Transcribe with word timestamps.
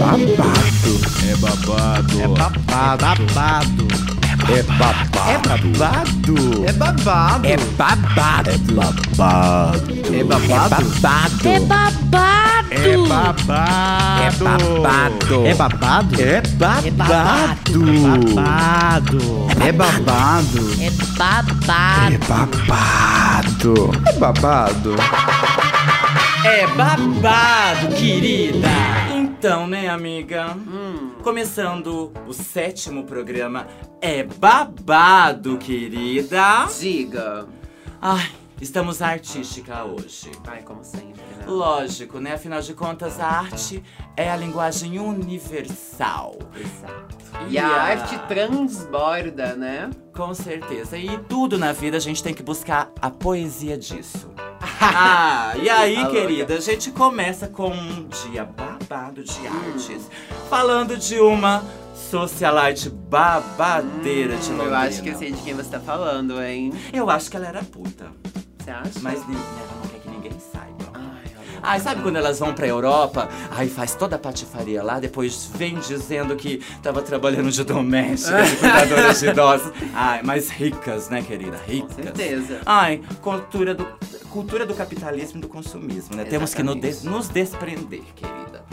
babado. 0.00 0.96
É 1.28 1.36
babado. 1.36 2.20
É 2.20 2.28
babado. 2.28 3.88
É 4.48 4.62
babado. 4.62 5.26
É 5.28 5.38
babado. 5.38 6.64
É 6.64 6.72
babado. 6.72 7.46
É 7.46 7.56
babado. 7.56 8.50
É 10.10 10.24
babado? 10.24 10.78
É 11.44 11.60
babado. 11.60 12.10
É 12.72 12.88
babado! 12.96 13.60
É 14.22 14.30
babado. 14.30 15.46
É 15.46 15.54
babado? 15.54 16.20
É 16.20 16.40
babado. 16.50 17.00
É 19.60 19.60
babado. 19.60 19.60
É 19.60 19.72
babado! 19.72 20.58
É 20.80 22.18
babado. 22.26 23.74
É 24.06 24.18
babado. 24.18 24.94
É 26.42 26.66
babado, 26.68 27.88
querida! 27.96 29.09
Então, 29.40 29.66
né, 29.66 29.88
amiga? 29.88 30.54
Começando 31.22 32.12
o 32.26 32.32
sétimo 32.34 33.04
programa 33.04 33.66
É 33.98 34.22
babado, 34.22 35.56
querida! 35.56 36.66
Diga. 36.78 37.46
Ai, 38.02 38.30
estamos 38.60 39.00
artística 39.00 39.82
hoje. 39.82 40.30
Ai, 40.46 40.62
como 40.62 40.84
sempre, 40.84 41.22
né? 41.38 41.46
Lógico, 41.46 42.20
né? 42.20 42.34
Afinal 42.34 42.60
de 42.60 42.74
contas, 42.74 43.18
a 43.18 43.28
arte 43.28 43.82
é 44.14 44.30
a 44.30 44.36
linguagem 44.36 44.98
universal. 44.98 46.38
Exato. 46.54 47.16
E 47.48 47.56
a 47.56 47.66
arte 47.66 48.18
transborda, 48.28 49.56
né? 49.56 49.88
Com 50.14 50.34
certeza. 50.34 50.98
E 50.98 51.16
tudo 51.16 51.56
na 51.56 51.72
vida 51.72 51.96
a 51.96 52.00
gente 52.00 52.22
tem 52.22 52.34
que 52.34 52.42
buscar 52.42 52.92
a 53.00 53.08
poesia 53.08 53.78
disso. 53.78 54.30
Ah, 54.80 55.52
e 55.62 55.68
aí, 55.68 56.06
querida, 56.10 56.54
a 56.54 56.60
gente 56.60 56.90
começa 56.90 57.46
com 57.48 57.68
um 57.70 58.08
dia 58.08 58.44
babado 58.44 59.22
de 59.22 59.46
artes. 59.46 60.08
Falando 60.48 60.96
de 60.96 61.18
uma 61.20 61.62
socialite 61.94 62.88
babadeira 62.90 64.36
de 64.36 64.50
Londrina. 64.50 64.70
Eu 64.70 64.74
acho 64.76 65.02
que 65.02 65.08
eu 65.10 65.16
sei 65.18 65.32
de 65.32 65.42
quem 65.42 65.54
você 65.54 65.70
tá 65.70 65.80
falando, 65.80 66.42
hein? 66.42 66.72
Eu 66.92 67.08
acho 67.10 67.30
que 67.30 67.36
ela 67.36 67.46
era 67.46 67.62
puta, 67.62 68.06
Você 68.58 68.70
acha? 68.70 68.90
mas 69.02 69.26
ni- 69.28 69.34
ela 69.36 69.68
não 69.82 69.88
quer 69.90 69.98
que 70.00 70.08
ninguém 70.08 70.32
saiba. 70.52 70.90
Ai, 70.94 71.30
olha. 71.38 71.60
Ai, 71.62 71.78
sabe 71.80 72.02
quando 72.02 72.16
elas 72.16 72.38
vão 72.40 72.52
pra 72.54 72.66
Europa? 72.66 73.28
Aí 73.50 73.68
faz 73.68 73.94
toda 73.94 74.16
a 74.16 74.18
patifaria 74.18 74.82
lá, 74.82 74.98
depois 74.98 75.50
vem 75.54 75.78
dizendo 75.78 76.34
que 76.34 76.62
tava 76.82 77.02
trabalhando 77.02 77.50
de 77.52 77.62
doméstica, 77.62 78.42
de 78.42 78.56
cuidadora 78.56 79.14
de 79.14 79.26
idosos. 79.28 79.72
Ai, 79.94 80.20
mas 80.24 80.48
ricas, 80.48 81.08
né, 81.10 81.22
querida? 81.22 81.58
Ricas. 81.66 81.94
Com 81.96 82.02
certeza. 82.02 82.60
Ai, 82.66 83.02
cultura 83.20 83.74
do, 83.74 83.86
cultura 84.30 84.64
do 84.64 84.74
capitalismo 84.74 85.38
e 85.38 85.40
do 85.42 85.48
consumismo, 85.48 86.16
né? 86.16 86.24
Temos 86.24 86.54
que 86.54 86.62
no 86.62 86.72
Exatamente. 86.72 87.02
des- 87.02 87.04
nos 87.04 87.28
desprender, 87.28 88.02
querida. 88.16 88.64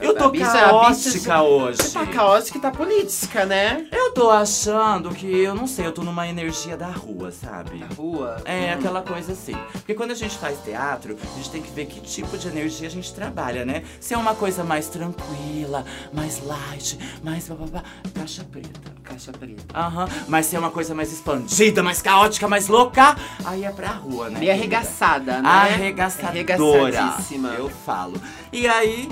Eu 0.00 0.14
tô 0.14 0.26
a 0.26 0.30
caótica 0.30 1.42
hoje. 1.42 1.78
Você 1.82 1.98
tá 1.98 2.06
caótica 2.06 2.58
e 2.58 2.60
tá 2.60 2.70
política, 2.70 3.44
né? 3.44 3.86
Eu 3.90 4.12
tô 4.12 4.30
achando 4.30 5.10
que, 5.10 5.26
eu 5.26 5.54
não 5.54 5.66
sei, 5.66 5.86
eu 5.86 5.92
tô 5.92 6.02
numa 6.02 6.28
energia 6.28 6.76
da 6.76 6.86
rua, 6.86 7.30
sabe? 7.32 7.78
Na 7.78 7.86
rua. 7.86 8.40
É, 8.44 8.72
aquela 8.72 9.02
coisa 9.02 9.32
assim. 9.32 9.56
Porque 9.72 9.94
quando 9.94 10.12
a 10.12 10.14
gente 10.14 10.36
faz 10.38 10.58
teatro, 10.64 11.16
a 11.20 11.36
gente 11.36 11.50
tem 11.50 11.62
que 11.62 11.70
ver 11.72 11.86
que 11.86 12.00
tipo 12.00 12.38
de 12.38 12.48
energia 12.48 12.86
a 12.86 12.90
gente 12.90 13.12
trabalha, 13.12 13.64
né? 13.64 13.82
Se 14.00 14.14
é 14.14 14.16
uma 14.16 14.34
coisa 14.34 14.62
mais 14.62 14.88
tranquila, 14.88 15.84
mais 16.12 16.42
light, 16.44 16.98
mais 17.22 17.48
bababá, 17.48 17.82
caixa 18.14 18.44
preta. 18.44 18.80
Caixa 19.02 19.32
preta. 19.32 19.64
Aham. 19.74 20.08
Mas 20.28 20.46
se 20.46 20.56
é 20.56 20.58
uma 20.58 20.70
coisa 20.70 20.94
mais 20.94 21.12
expandida, 21.12 21.82
mais 21.82 22.00
caótica, 22.00 22.46
mais 22.46 22.68
louca, 22.68 23.16
aí 23.44 23.64
é 23.64 23.70
pra 23.70 23.88
rua, 23.88 24.30
né? 24.30 24.38
Meio 24.38 24.52
querida? 24.52 24.76
arregaçada, 24.76 25.42
né? 25.42 25.48
Arregaçadora. 25.48 26.28
Arregaçadíssima. 26.28 27.48
Eu 27.50 27.68
falo. 27.68 28.20
E 28.52 28.66
aí 28.68 29.08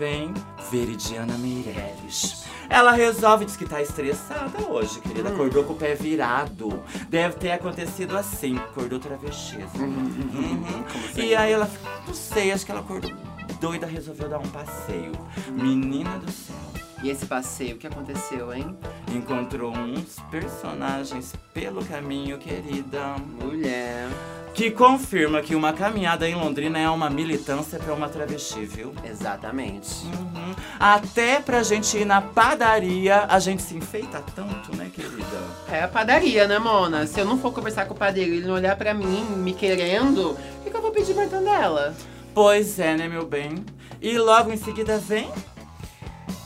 vem 0.00 0.32
Veridiana 0.70 1.36
Meirelles. 1.36 2.46
Ela 2.70 2.92
resolve, 2.92 3.44
diz 3.44 3.54
que 3.54 3.66
tá 3.66 3.82
estressada 3.82 4.66
hoje, 4.66 4.98
querida. 4.98 5.28
Hum. 5.28 5.34
Acordou 5.34 5.62
com 5.64 5.74
o 5.74 5.76
pé 5.76 5.94
virado. 5.94 6.82
Deve 7.10 7.34
ter 7.36 7.50
acontecido 7.50 8.16
assim, 8.16 8.56
acordou 8.56 8.98
travestida. 8.98 9.68
Uhum. 9.78 10.82
E 11.14 11.36
aí 11.36 11.52
ela, 11.52 11.70
não 12.06 12.14
sei, 12.14 12.50
acho 12.50 12.64
que 12.64 12.72
ela 12.72 12.80
acordou 12.80 13.12
doida, 13.60 13.86
resolveu 13.86 14.26
dar 14.26 14.38
um 14.38 14.48
passeio. 14.48 15.12
Menina 15.50 16.18
do 16.18 16.32
céu. 16.32 16.56
E 17.02 17.10
esse 17.10 17.26
passeio, 17.26 17.76
o 17.76 17.78
que 17.78 17.86
aconteceu, 17.86 18.54
hein? 18.54 18.74
Encontrou 19.14 19.70
uns 19.70 20.16
personagens 20.30 21.34
pelo 21.52 21.84
caminho, 21.84 22.38
querida. 22.38 23.16
Mulher. 23.38 24.08
Que 24.52 24.70
confirma 24.70 25.40
que 25.40 25.54
uma 25.54 25.72
caminhada 25.72 26.28
em 26.28 26.34
Londrina 26.34 26.78
é 26.78 26.90
uma 26.90 27.08
militância 27.08 27.78
pra 27.78 27.94
uma 27.94 28.08
travesti, 28.08 28.64
viu? 28.64 28.92
Exatamente. 29.04 30.04
Uhum. 30.04 30.54
Até 30.78 31.40
pra 31.40 31.62
gente 31.62 31.96
ir 31.96 32.04
na 32.04 32.20
padaria, 32.20 33.26
a 33.28 33.38
gente 33.38 33.62
se 33.62 33.76
enfeita 33.76 34.22
tanto, 34.34 34.76
né, 34.76 34.90
querida? 34.94 35.24
É 35.70 35.84
a 35.84 35.88
padaria, 35.88 36.46
né, 36.46 36.58
Mona? 36.58 37.06
Se 37.06 37.20
eu 37.20 37.24
não 37.24 37.38
for 37.38 37.52
conversar 37.52 37.86
com 37.86 37.94
o 37.94 37.96
padeiro 37.96 38.34
e 38.34 38.36
ele 38.38 38.46
não 38.46 38.54
olhar 38.54 38.76
pra 38.76 38.92
mim, 38.92 39.24
me 39.36 39.54
querendo, 39.54 40.32
o 40.32 40.64
que, 40.64 40.70
que 40.70 40.76
eu 40.76 40.82
vou 40.82 40.90
pedir 40.90 41.14
mortandela? 41.14 41.94
Pois 42.34 42.78
é, 42.78 42.96
né, 42.96 43.08
meu 43.08 43.26
bem? 43.26 43.64
E 44.02 44.18
logo 44.18 44.52
em 44.52 44.56
seguida 44.56 44.98
vem. 44.98 45.30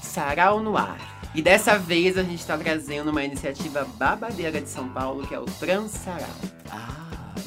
Sarau 0.02 0.60
no 0.60 0.76
ar. 0.76 1.14
E 1.34 1.42
dessa 1.42 1.76
vez 1.76 2.16
a 2.16 2.22
gente 2.22 2.46
tá 2.46 2.56
trazendo 2.56 3.10
uma 3.10 3.24
iniciativa 3.24 3.84
babadeira 3.96 4.60
de 4.60 4.68
São 4.68 4.88
Paulo, 4.88 5.26
que 5.26 5.34
é 5.34 5.38
o 5.38 5.44
Trans 5.44 5.90
Sarau. 5.90 6.28
Ah, 6.70 7.03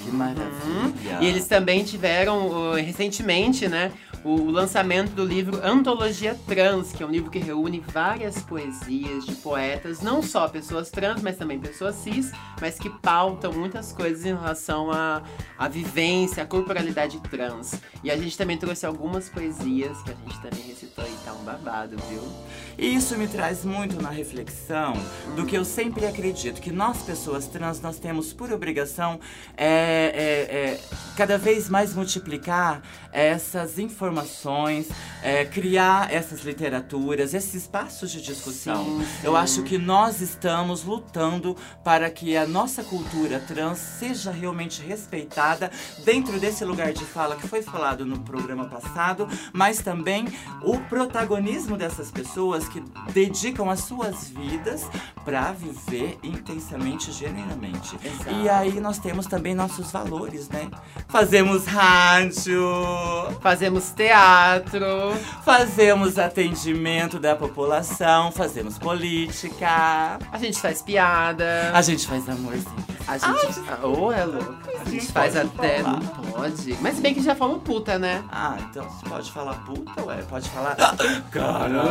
que 0.07 0.15
maravilha! 0.15 1.19
E 1.21 1.25
eles 1.25 1.47
também 1.47 1.83
tiveram 1.83 2.47
uh, 2.47 2.73
recentemente, 2.75 3.67
né, 3.67 3.91
o, 4.23 4.49
lançamento 4.49 5.11
do 5.11 5.25
livro 5.25 5.59
Antologia 5.63 6.37
Trans, 6.47 6.91
que 6.91 7.03
é 7.03 7.05
um 7.05 7.11
livro 7.11 7.29
que 7.29 7.39
reúne 7.39 7.79
várias 7.79 8.41
poesias 8.41 9.25
de 9.25 9.35
poetas, 9.35 10.01
não 10.01 10.23
só 10.23 10.47
pessoas 10.47 10.89
trans, 10.89 11.21
mas 11.21 11.37
também 11.37 11.59
pessoas 11.59 11.95
cis, 11.95 12.31
mas 12.59 12.79
que 12.79 12.89
pautam 12.89 13.51
muitas 13.51 13.91
coisas 13.91 14.25
em 14.25 14.33
relação 14.33 14.91
à 14.91 15.21
à 15.57 15.67
vivência, 15.67 16.43
à 16.43 16.45
corporalidade 16.45 17.19
trans. 17.29 17.81
E 18.03 18.11
a 18.11 18.17
gente 18.17 18.37
também 18.37 18.57
trouxe 18.57 18.85
algumas 18.85 19.27
poesias 19.27 20.01
que 20.03 20.11
a 20.11 20.13
gente 20.13 20.41
também 20.41 20.67
recitou 20.67 21.03
tá 21.03 21.09
um 21.39 21.43
babado, 21.43 21.95
viu? 22.09 22.21
E 22.77 22.93
isso 22.93 23.17
me 23.17 23.27
traz 23.27 23.65
muito 23.65 23.99
na 24.01 24.09
reflexão 24.09 24.93
do 25.35 25.45
que 25.45 25.55
eu 25.55 25.65
sempre 25.65 26.05
acredito, 26.05 26.61
que 26.61 26.71
nós, 26.71 27.01
pessoas 27.01 27.47
trans, 27.47 27.81
nós 27.81 27.97
temos 27.97 28.33
por 28.33 28.51
obrigação 28.51 29.19
é, 29.55 29.67
é, 29.67 30.55
é, 30.55 30.79
cada 31.15 31.39
vez 31.39 31.69
mais 31.69 31.95
multiplicar 31.95 32.83
essas 33.11 33.79
informações, 33.79 34.89
é, 35.23 35.43
criar 35.43 36.13
essas 36.13 36.41
literaturas, 36.41 37.33
esses 37.33 37.55
espaços 37.55 38.11
de 38.11 38.21
discussão. 38.21 38.85
Sim, 38.85 38.99
sim. 38.99 39.07
Eu 39.23 39.35
acho 39.35 39.63
que 39.63 39.79
nós 39.79 40.21
estamos 40.21 40.83
lutando 40.83 41.57
para 41.83 42.11
que 42.11 42.37
a 42.37 42.45
nossa 42.45 42.83
cultura 42.83 43.39
trans 43.39 43.79
seja 43.79 44.29
realmente 44.29 44.83
respeitada 44.83 45.71
dentro 46.05 46.39
desse 46.39 46.63
lugar 46.63 46.93
de 46.93 47.03
fala 47.03 47.35
que 47.35 47.47
foi 47.47 47.63
falado 47.63 48.05
no 48.05 48.19
programa 48.19 48.65
passado, 48.65 49.27
mas 49.51 49.79
também 49.79 50.27
o 50.61 50.77
protagonismo 50.81 51.26
dessas 51.77 52.09
pessoas 52.09 52.67
que 52.69 52.81
dedicam 53.11 53.69
as 53.69 53.81
suas 53.81 54.29
vidas 54.29 54.87
para 55.25 55.51
viver 55.51 56.17
intensamente, 56.23 57.11
genuinamente. 57.11 57.97
Exato. 58.03 58.31
E 58.31 58.49
aí 58.49 58.79
nós 58.79 58.97
temos 58.97 59.27
também 59.27 59.53
nossos 59.53 59.91
valores, 59.91 60.49
né? 60.49 60.69
Fazemos 61.07 61.65
rádio, 61.65 62.61
Fazemos 63.41 63.91
teatro, 63.91 64.85
fazemos 65.43 66.17
atendimento 66.17 67.19
da 67.19 67.35
população, 67.35 68.31
fazemos 68.31 68.77
política. 68.77 70.19
a 70.31 70.37
gente 70.37 70.59
faz 70.59 70.81
piada. 70.81 71.71
A 71.73 71.81
gente 71.81 72.07
faz 72.07 72.27
amorzinho. 72.29 72.85
A 73.07 73.17
gente. 73.17 73.59
Ou 73.83 74.11
é 74.11 74.25
louco. 74.25 74.55
A 74.85 74.89
gente 74.89 75.11
faz 75.11 75.35
até. 75.35 75.81
falar. 75.81 75.99
Não 75.99 76.31
pode. 76.31 76.77
Mas 76.81 76.99
bem 76.99 77.13
que 77.13 77.21
já 77.23 77.35
falou 77.35 77.59
puta, 77.59 77.97
né? 77.97 78.23
Ah, 78.29 78.57
então 78.69 78.83
você 78.89 79.07
pode 79.07 79.31
falar 79.31 79.53
puta, 79.65 80.03
ué? 80.05 80.21
Pode 80.23 80.49
falar. 80.49 80.75
Caralho! 81.31 81.81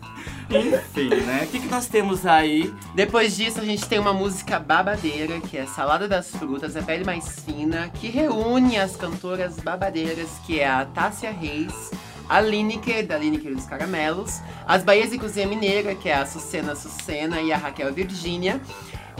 Enfim, 0.50 1.10
né? 1.10 1.44
O 1.44 1.46
que, 1.46 1.60
que 1.60 1.68
nós 1.68 1.86
temos 1.86 2.26
aí? 2.26 2.74
Depois 2.94 3.36
disso, 3.36 3.60
a 3.60 3.64
gente 3.64 3.88
tem 3.88 4.00
uma 4.00 4.12
música 4.12 4.58
babadeira, 4.58 5.40
que 5.40 5.56
é 5.56 5.64
Salada 5.64 6.08
das 6.08 6.30
Frutas, 6.30 6.76
a 6.76 6.82
pele 6.82 7.04
mais 7.04 7.38
fina, 7.40 7.88
que 7.88 8.08
reúne 8.08 8.76
as 8.76 8.96
cantoras 8.96 9.60
babadeiras, 9.60 10.28
que 10.44 10.58
é 10.58 10.68
a 10.68 10.84
Tássia 10.84 11.30
Reis, 11.30 11.92
a 12.28 12.40
Lineker, 12.40 13.06
da 13.06 13.16
Lineker 13.16 13.54
dos 13.54 13.64
Caramelos, 13.64 14.40
as 14.66 14.82
Bahias 14.82 15.12
e 15.12 15.18
Cozinha 15.18 15.46
Mineira, 15.46 15.94
que 15.94 16.08
é 16.08 16.14
a 16.14 16.26
Sucena 16.26 16.74
Sucena 16.74 17.40
e 17.40 17.52
a 17.52 17.56
Raquel 17.56 17.92
Virgínia. 17.92 18.60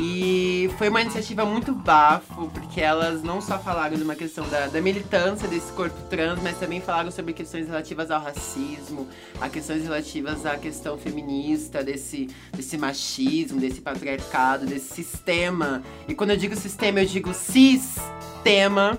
E 0.03 0.71
foi 0.79 0.89
uma 0.89 1.03
iniciativa 1.03 1.45
muito 1.45 1.73
bafo, 1.73 2.49
porque 2.55 2.81
elas 2.81 3.23
não 3.23 3.39
só 3.39 3.59
falaram 3.59 3.99
de 3.99 4.03
uma 4.03 4.15
questão 4.15 4.49
da, 4.49 4.67
da 4.67 4.81
militância 4.81 5.47
desse 5.47 5.71
corpo 5.73 5.95
trans, 6.09 6.43
mas 6.43 6.59
também 6.59 6.81
falaram 6.81 7.11
sobre 7.11 7.35
questões 7.35 7.67
relativas 7.67 8.11
ao 8.11 8.19
racismo, 8.19 9.07
a 9.39 9.51
questões 9.51 9.83
relativas 9.83 10.47
à 10.47 10.57
questão 10.57 10.97
feminista, 10.97 11.85
desse, 11.85 12.29
desse 12.51 12.79
machismo, 12.79 13.61
desse 13.61 13.83
patriarcado, 13.83 14.65
desse 14.65 14.95
sistema. 14.95 15.83
E 16.09 16.15
quando 16.15 16.31
eu 16.31 16.37
digo 16.39 16.57
sistema, 16.57 17.01
eu 17.01 17.07
digo 17.07 17.35
sistema. 17.35 18.97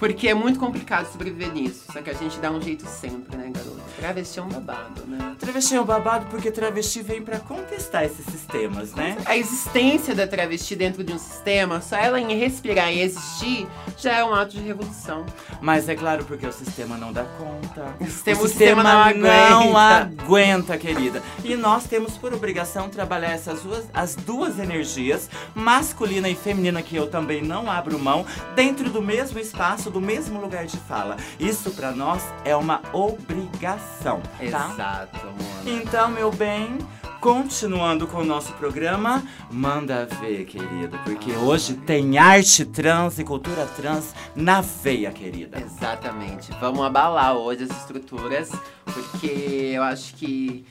Porque 0.00 0.26
é 0.28 0.34
muito 0.34 0.58
complicado 0.58 1.06
sobreviver 1.12 1.52
nisso. 1.52 1.84
Só 1.92 2.00
que 2.02 2.10
a 2.10 2.14
gente 2.14 2.38
dá 2.38 2.50
um 2.50 2.60
jeito 2.60 2.84
sempre, 2.88 3.36
né, 3.36 3.50
garoto? 3.54 3.78
Travesti 3.98 4.38
é 4.38 4.42
um 4.42 4.48
babado, 4.48 5.04
né? 5.06 5.34
Travesti 5.38 5.74
é 5.74 5.80
um 5.80 5.84
babado 5.84 6.24
porque 6.30 6.50
travesti 6.50 7.02
vem 7.02 7.20
pra 7.22 7.38
contestar 7.38 8.02
esses 8.04 8.24
sistemas, 8.24 8.94
né? 8.94 9.18
A 9.26 9.36
existência 9.36 10.14
da 10.14 10.26
travesti 10.26 10.74
dentro 10.74 11.04
de 11.04 11.12
um 11.12 11.18
sistema, 11.18 11.82
só 11.82 11.96
ela 11.96 12.18
em 12.18 12.34
respirar 12.38 12.90
e 12.90 13.00
existir, 13.02 13.68
já 13.98 14.16
é 14.16 14.24
um 14.24 14.34
ato 14.34 14.52
de 14.56 14.62
revolução. 14.62 15.26
Mas 15.60 15.86
é 15.86 15.94
claro 15.94 16.24
porque 16.24 16.46
o 16.46 16.52
sistema 16.52 16.96
não 16.96 17.12
dá 17.12 17.24
conta. 17.24 17.94
O 18.00 18.06
sistema- 18.06 18.40
o 18.42 18.48
sistema 18.48 18.82
não 18.82 18.90
não 19.20 19.76
aguenta. 19.76 20.22
aguenta, 20.24 20.78
querida. 20.78 21.22
E 21.44 21.54
nós 21.56 21.84
temos 21.84 22.16
por 22.16 22.32
obrigação 22.32 22.88
trabalhar 22.88 23.32
essas 23.32 23.60
duas, 23.60 23.84
as 23.92 24.14
duas 24.14 24.58
energias, 24.58 25.28
masculina 25.54 26.28
e 26.28 26.34
feminina, 26.34 26.80
que 26.80 26.96
eu 26.96 27.06
também 27.08 27.42
não 27.42 27.70
abro 27.70 27.98
mão, 27.98 28.24
dentro 28.56 28.88
do 28.88 29.02
mesmo 29.02 29.38
espaço, 29.38 29.89
do 29.90 30.00
mesmo 30.00 30.40
lugar 30.40 30.66
de 30.66 30.76
fala. 30.76 31.16
Isso 31.38 31.70
pra 31.72 31.92
nós 31.92 32.22
é 32.44 32.54
uma 32.56 32.80
obrigação, 32.92 34.20
tá? 34.50 34.72
Exato, 34.72 35.26
mano. 35.26 35.80
Então, 35.82 36.08
meu 36.08 36.30
bem, 36.30 36.78
continuando 37.20 38.06
com 38.06 38.18
o 38.18 38.24
nosso 38.24 38.52
programa, 38.54 39.22
manda 39.50 40.06
ver, 40.06 40.46
querida, 40.46 40.96
porque 41.04 41.32
hoje 41.32 41.74
tem 41.74 42.18
arte 42.18 42.64
trans 42.64 43.18
e 43.18 43.24
cultura 43.24 43.66
trans 43.76 44.14
na 44.34 44.60
veia, 44.60 45.10
querida. 45.10 45.60
Exatamente. 45.60 46.50
Vamos 46.60 46.82
abalar 46.82 47.36
hoje 47.36 47.64
as 47.64 47.70
estruturas, 47.70 48.50
porque 48.84 49.72
eu 49.74 49.82
acho 49.82 50.14
que 50.14 50.64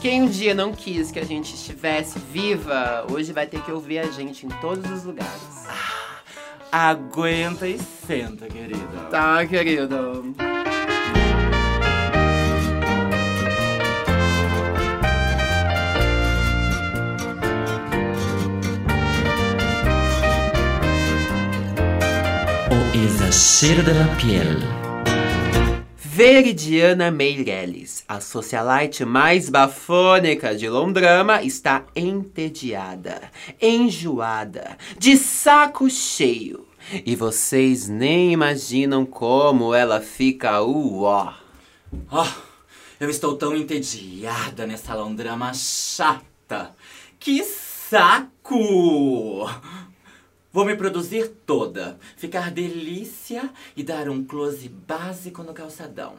quem 0.00 0.22
um 0.22 0.26
dia 0.26 0.52
não 0.52 0.72
quis 0.72 1.12
que 1.12 1.20
a 1.20 1.24
gente 1.24 1.54
estivesse 1.54 2.18
viva, 2.18 3.06
hoje 3.08 3.32
vai 3.32 3.46
ter 3.46 3.62
que 3.62 3.70
ouvir 3.70 4.00
a 4.00 4.10
gente 4.10 4.44
em 4.44 4.48
todos 4.60 4.90
os 4.90 5.04
lugares. 5.04 5.51
Aguenta 6.74 7.68
e 7.68 7.78
senta, 7.78 8.46
querida. 8.46 8.80
Tá, 9.10 9.44
querido. 9.46 10.34
O 22.70 22.96
exagero 22.96 23.82
de 23.82 23.92
la 23.92 24.06
piel. 24.16 24.81
Veridiana 26.14 27.10
Meirelles, 27.10 28.04
a 28.06 28.20
socialite 28.20 29.02
mais 29.02 29.48
bafônica 29.48 30.54
de 30.54 30.68
Londrama, 30.68 31.42
está 31.42 31.86
entediada, 31.96 33.30
enjoada, 33.58 34.76
de 34.98 35.16
saco 35.16 35.88
cheio. 35.88 36.68
E 37.06 37.16
vocês 37.16 37.88
nem 37.88 38.30
imaginam 38.30 39.06
como 39.06 39.74
ela 39.74 40.02
fica 40.02 40.60
uó. 40.60 41.32
Oh, 42.10 42.28
eu 43.00 43.08
estou 43.08 43.34
tão 43.38 43.56
entediada 43.56 44.66
nessa 44.66 44.94
londrama 44.94 45.54
chata. 45.54 46.74
Que 47.18 47.42
saco! 47.42 49.48
Vou 50.52 50.66
me 50.66 50.76
produzir 50.76 51.28
toda, 51.46 51.98
ficar 52.14 52.50
delícia 52.50 53.48
e 53.74 53.82
dar 53.82 54.10
um 54.10 54.22
close 54.22 54.68
básico 54.68 55.42
no 55.42 55.54
calçadão. 55.54 56.16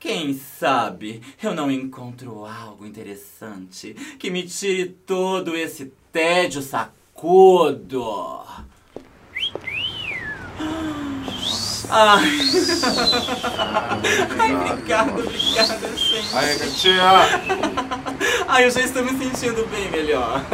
Quem 0.00 0.32
sabe 0.32 1.20
eu 1.42 1.54
não 1.54 1.70
encontro 1.70 2.46
algo 2.46 2.86
interessante 2.86 3.92
que 4.18 4.30
me 4.30 4.44
tire 4.44 4.88
todo 5.04 5.54
esse 5.54 5.92
tédio 6.10 6.62
sacudo. 6.62 8.40
Ai, 11.90 12.24
Ai 14.38 14.54
obrigada, 14.54 15.12
obrigada, 15.12 15.96
gente. 15.96 16.36
Aí, 16.36 16.58
gatinha! 16.58 17.12
Ai, 18.46 18.64
eu 18.64 18.70
já 18.70 18.80
estou 18.80 19.04
me 19.04 19.10
sentindo 19.10 19.66
bem 19.66 19.90
melhor. 19.90 20.42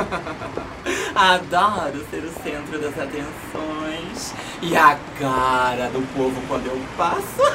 Adoro 1.15 2.05
ser 2.11 2.25
o 2.25 2.33
centro 2.43 2.81
das 2.81 2.99
atenções 2.99 4.35
e 4.61 4.77
a 4.77 4.99
cara 5.17 5.89
do 5.91 6.03
povo 6.13 6.43
quando 6.49 6.67
eu 6.67 6.83
passo. 6.97 7.41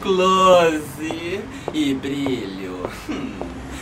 Close 0.00 1.42
e 1.74 1.94
brilho 1.94 2.88
hum, 3.08 3.34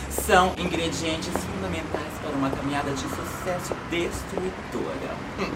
são 0.09 0.53
ingredientes 0.57 1.31
fundamentais 1.33 2.13
para 2.23 2.35
uma 2.35 2.49
caminhada 2.49 2.89
de 2.91 3.01
sucesso 3.01 3.75
destruidora. 3.91 5.15
Hum. 5.39 5.51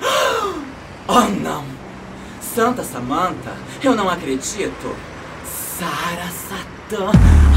Oh 1.08 1.28
não! 1.42 1.64
Santa 2.40 2.84
Samantha, 2.84 3.56
eu 3.82 3.92
não 3.94 4.08
acredito! 4.08 4.96
Sara 5.44 6.30
Satã! 6.30 7.10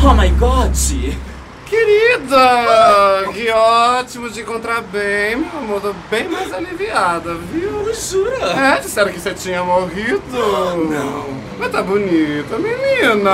Oh 0.04 0.14
my 0.16 0.30
god! 0.32 0.76
Querida! 1.66 3.32
Que 3.34 3.50
ótimo 3.50 4.30
te 4.30 4.42
encontrar 4.42 4.82
bem, 4.82 5.36
meu 5.38 5.50
amor. 5.60 5.82
Tô 5.82 5.94
bem 6.10 6.28
mais 6.28 6.54
aliviada, 6.54 7.34
viu? 7.36 7.92
Jura? 7.94 8.46
É, 8.52 8.80
disseram 8.80 9.12
que 9.12 9.20
você 9.20 9.34
tinha 9.34 9.64
morrido. 9.64 10.22
Não. 10.32 11.26
Mas 11.58 11.72
tá 11.72 11.82
bonita, 11.82 12.58
menina. 12.58 13.32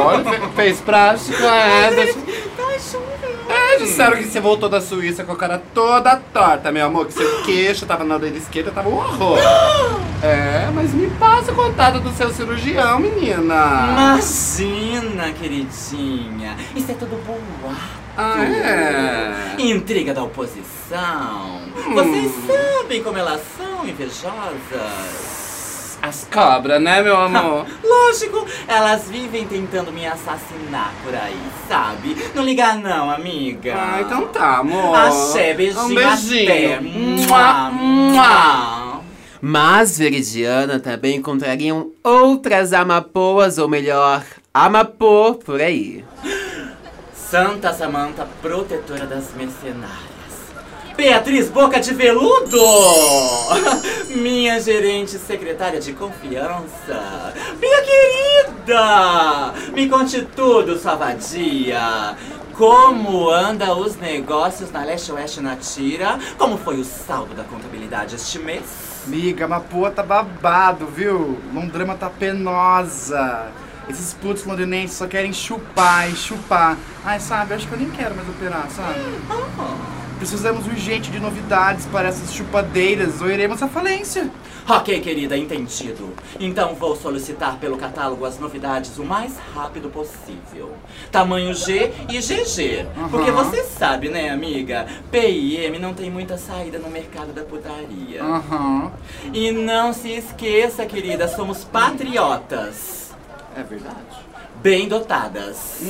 Olha, 0.00 0.24
fe- 0.24 0.48
fez 0.54 0.80
prática, 0.80 1.44
é. 1.46 1.90
deixa- 1.90 2.18
Tá 2.56 2.78
jura? 2.78 3.32
É, 3.48 3.71
disseram 3.82 4.16
que 4.16 4.24
você 4.24 4.40
voltou 4.40 4.68
da 4.68 4.80
Suíça 4.80 5.24
com 5.24 5.32
a 5.32 5.36
cara 5.36 5.62
toda 5.74 6.16
torta, 6.16 6.72
meu 6.72 6.86
amor. 6.86 7.06
Que 7.06 7.12
seu 7.14 7.42
queixo 7.42 7.86
tava 7.86 8.04
na 8.04 8.14
orelha 8.16 8.36
esquerda, 8.36 8.70
tava 8.70 8.88
um 8.88 8.94
horror. 8.94 9.38
É, 10.22 10.70
mas 10.72 10.94
me 10.94 11.10
passa 11.18 11.50
o 11.50 11.54
contato 11.56 11.98
do 11.98 12.12
seu 12.12 12.30
cirurgião, 12.30 13.00
menina. 13.00 13.88
Imagina, 13.90 15.32
queridinha! 15.32 16.56
Isso 16.76 16.92
é 16.92 16.94
tudo 16.94 17.20
boato! 17.26 17.74
Ah, 18.16 18.44
é? 18.44 19.60
Intriga 19.60 20.14
da 20.14 20.22
oposição! 20.22 21.62
Vocês 21.92 22.30
sabem 22.46 23.02
como 23.02 23.18
elas 23.18 23.40
são 23.58 23.84
invejosas! 23.84 25.41
As 26.02 26.26
cobras, 26.28 26.82
né, 26.82 27.00
meu 27.00 27.16
amor? 27.16 27.64
Lógico, 27.82 28.44
elas 28.66 29.04
vivem 29.08 29.46
tentando 29.46 29.92
me 29.92 30.04
assassinar 30.04 30.92
por 31.04 31.14
aí, 31.14 31.40
sabe? 31.68 32.16
Não 32.34 32.42
liga 32.42 32.74
não, 32.74 33.08
amiga! 33.08 33.72
Ah, 33.76 34.00
então 34.00 34.26
tá, 34.26 34.58
amor. 34.58 34.96
Axé, 34.96 35.54
beijinho, 35.54 35.84
Um 35.84 35.94
beijinho. 35.94 36.50
até! 36.50 36.80
Mua, 36.80 37.70
Mua. 37.70 39.00
Mas 39.40 39.96
Veridiana 39.96 40.80
também 40.80 41.16
encontrariam 41.16 41.92
outras 42.02 42.72
amapoas, 42.72 43.58
ou 43.58 43.68
melhor, 43.68 44.24
amapô 44.52 45.34
por 45.34 45.60
aí. 45.60 46.04
Santa 47.14 47.72
Samanta, 47.72 48.26
protetora 48.42 49.06
das 49.06 49.32
mercenárias. 49.34 50.11
Beatriz 51.02 51.48
Boca 51.48 51.80
de 51.80 51.92
Veludo! 51.94 52.60
Minha 54.14 54.60
gerente 54.60 55.18
secretária 55.18 55.80
de 55.80 55.92
confiança. 55.94 57.34
Minha 57.60 57.82
querida! 57.82 59.52
Me 59.72 59.88
conte 59.88 60.22
tudo, 60.22 60.78
sua 60.78 60.94
vadia. 60.94 62.16
Como 62.54 63.28
anda 63.28 63.74
os 63.74 63.96
negócios 63.96 64.70
na 64.70 64.84
Leste-Oeste 64.84 65.40
na 65.40 65.56
Tira? 65.56 66.20
Como 66.38 66.56
foi 66.56 66.78
o 66.78 66.84
saldo 66.84 67.34
da 67.34 67.42
contabilidade 67.42 68.14
este 68.14 68.38
mês? 68.38 68.62
Miga, 69.08 69.48
Mapua 69.48 69.90
tá 69.90 70.04
babado, 70.04 70.86
viu? 70.86 71.36
Londrama 71.52 71.96
tá 71.96 72.08
penosa. 72.08 73.50
Esses 73.88 74.14
putos 74.14 74.44
londrinenses 74.44 74.96
só 74.96 75.06
querem 75.06 75.32
chupar 75.32 76.10
e 76.10 76.16
chupar. 76.16 76.76
Ai, 77.04 77.20
sabe, 77.20 77.54
acho 77.54 77.66
que 77.66 77.74
eu 77.74 77.78
nem 77.78 77.90
quero 77.90 78.14
mais 78.14 78.28
operar, 78.28 78.68
sabe? 78.70 79.00
Precisamos 80.18 80.66
urgente 80.68 81.10
de 81.10 81.18
novidades 81.18 81.84
para 81.86 82.08
essas 82.08 82.32
chupadeiras 82.32 83.20
ou 83.20 83.28
iremos 83.28 83.60
à 83.60 83.66
falência. 83.66 84.30
Ok, 84.68 85.00
querida, 85.00 85.36
entendido. 85.36 86.12
Então 86.38 86.76
vou 86.76 86.94
solicitar 86.94 87.56
pelo 87.58 87.76
catálogo 87.76 88.24
as 88.24 88.38
novidades 88.38 88.96
o 88.98 89.04
mais 89.04 89.36
rápido 89.52 89.90
possível. 89.90 90.76
Tamanho 91.10 91.52
G 91.52 91.92
e 92.08 92.20
GG. 92.20 92.86
Porque 93.10 93.32
você 93.32 93.64
sabe, 93.64 94.08
né, 94.08 94.30
amiga? 94.30 94.86
P 95.10 95.28
e 95.28 95.56
M 95.56 95.80
não 95.80 95.92
tem 95.92 96.08
muita 96.08 96.38
saída 96.38 96.78
no 96.78 96.88
mercado 96.88 97.32
da 97.32 97.42
putaria. 97.42 98.22
Aham. 98.22 98.92
E 99.32 99.50
não 99.50 99.92
se 99.92 100.10
esqueça, 100.12 100.86
querida, 100.86 101.26
somos 101.26 101.64
patriotas. 101.64 103.11
É 103.56 103.62
verdade. 103.62 103.96
Bem 104.56 104.88
dotadas. 104.88 105.80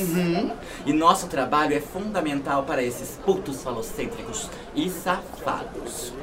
E 0.85 0.93
nosso 0.93 1.27
trabalho 1.27 1.75
é 1.75 1.81
fundamental 1.81 2.63
para 2.63 2.81
esses 2.83 3.19
putos 3.23 3.61
falocêntricos 3.63 4.49
e 4.75 4.89
safados. 4.89 6.13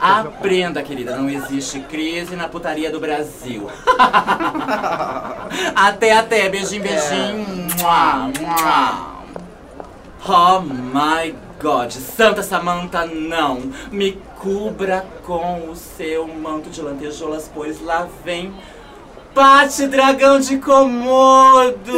Aprenda, 0.00 0.82
querida, 0.82 1.16
não 1.16 1.28
existe 1.28 1.80
crise 1.80 2.36
na 2.36 2.48
putaria 2.48 2.90
do 2.90 3.00
Brasil. 3.00 3.68
até, 5.74 6.12
até, 6.12 6.48
beijinho, 6.48 6.82
beijinho. 6.82 7.68
Mua, 7.78 8.30
mua. 8.38 9.18
Oh 10.28 10.60
my 10.60 11.34
God, 11.60 11.90
Santa 11.90 12.42
Samantha, 12.44 13.06
não. 13.06 13.72
Me 13.90 14.12
cubra 14.38 15.04
com 15.24 15.68
o 15.68 15.74
seu 15.74 16.28
manto 16.28 16.70
de 16.70 16.80
lantejoulas, 16.80 17.50
pois 17.52 17.80
lá 17.80 18.08
vem 18.24 18.54
Pati 19.38 19.86
Dragão 19.86 20.40
de 20.40 20.58
Komodo! 20.58 21.92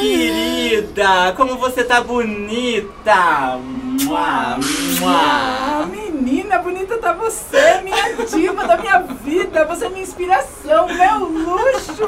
Querida, 0.00 1.34
como 1.36 1.56
você 1.56 1.82
tá 1.82 2.00
bonita! 2.00 3.58
Mua, 4.04 4.56
mua. 5.00 5.10
Ah, 5.10 5.88
menina, 5.90 6.60
bonita 6.60 6.96
tá 6.98 7.12
você, 7.12 7.80
minha 7.82 8.24
diva 8.24 8.68
da 8.68 8.76
minha 8.76 9.00
vida. 9.00 9.64
Você 9.64 9.86
é 9.86 9.88
minha 9.88 10.04
inspiração, 10.04 10.86
meu 10.86 11.24
luxo. 11.28 12.06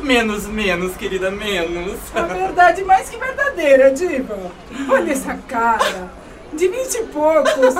Menos, 0.00 0.46
menos, 0.46 0.96
querida, 0.96 1.32
menos. 1.32 1.98
A 2.14 2.22
verdade 2.22 2.84
mais 2.84 3.08
que 3.08 3.18
verdadeira, 3.18 3.90
diva. 3.90 4.38
Olha 4.88 5.10
essa 5.10 5.34
cara. 5.48 6.08
De 6.52 6.68
vinte 6.68 6.94
e 6.94 7.02
poucos. 7.06 7.74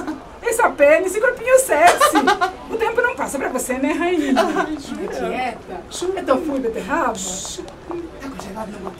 Essa 0.48 0.70
pele, 0.70 1.06
esse 1.06 1.20
corpinho 1.20 1.58
sexy. 1.58 2.16
O 2.70 2.76
tempo 2.76 3.02
não 3.02 3.14
passa 3.14 3.38
pra 3.38 3.48
você, 3.48 3.74
né, 3.74 3.92
rainha? 3.92 4.32
Quieta. 4.76 6.18
É 6.18 6.22
tofu 6.22 6.56
e 6.56 6.60
beterraba? 6.60 7.12
Tá 7.12 8.28
congelado 8.28 8.70
na 8.70 8.78
boca. 8.78 8.96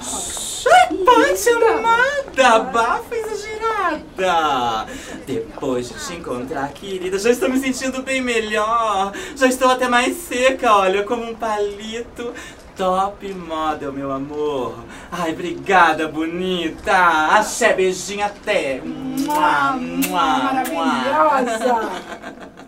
Pati 1.05 1.49
amada, 1.51 2.59
bafa 2.71 3.15
exagerada. 3.17 4.87
Depois 5.27 5.89
de 5.89 5.95
te 5.95 6.15
encontrar, 6.15 6.69
querida, 6.73 7.19
já 7.19 7.31
estou 7.31 7.49
me 7.49 7.59
sentindo 7.59 8.03
bem 8.03 8.21
melhor. 8.21 9.13
Já 9.37 9.47
estou 9.47 9.71
até 9.71 9.89
mais 9.89 10.17
seca, 10.17 10.75
olha, 10.75 11.05
como 11.05 11.23
um 11.23 11.35
palito. 11.35 12.35
Top 12.77 13.27
model, 13.33 13.91
meu 13.91 14.13
amor. 14.13 14.85
Ai, 15.11 15.33
obrigada, 15.33 16.09
bonita. 16.09 16.95
Axé, 17.31 17.73
beijinho 17.73 18.27
até. 18.27 18.83
Mua, 18.83 19.73
mua, 19.73 20.53
mua. 20.69 20.85
Maravilhosa. 20.85 21.91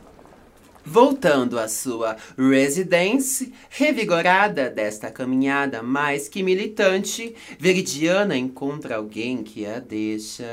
Voltando 0.91 1.59
à 1.59 1.69
sua 1.69 2.17
residence, 2.39 3.53
revigorada 3.69 4.71
desta 4.71 5.11
caminhada 5.11 5.83
mais 5.83 6.27
que 6.31 6.43
militante, 6.43 7.35
Veridiana 7.61 8.35
encontra 8.35 8.97
alguém 8.97 9.43
que 9.43 9.67
a 9.67 9.79
deixa. 9.79 10.47